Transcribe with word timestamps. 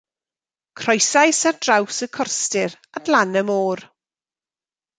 Croesais 0.79 1.41
ar 1.49 1.57
draws 1.65 1.97
y 2.05 2.07
corstir 2.17 2.71
at 2.99 3.05
lan 3.13 3.37
y 3.41 3.43
môr. 3.51 3.79